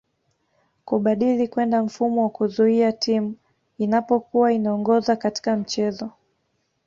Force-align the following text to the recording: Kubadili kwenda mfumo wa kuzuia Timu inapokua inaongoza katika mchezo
Kubadili 0.85 1.47
kwenda 1.47 1.83
mfumo 1.83 2.23
wa 2.23 2.29
kuzuia 2.29 2.91
Timu 2.91 3.35
inapokua 3.77 4.51
inaongoza 4.53 5.15
katika 5.15 5.55
mchezo 5.57 6.09